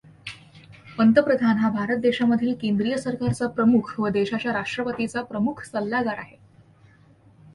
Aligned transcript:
पंतप्रधान 0.97 1.57
हा 1.57 1.69
भारत 1.69 1.97
देशामधील 1.97 2.53
केंद्रीय 2.61 2.97
सरकारचा 2.97 3.47
प्रमुख 3.47 3.93
व 3.99 4.09
देशाच्या 4.09 4.53
राष्ट्रपतीचा 4.53 5.21
प्रमुख 5.21 5.61
सल्लागार 5.63 6.17
आहे. 6.17 6.37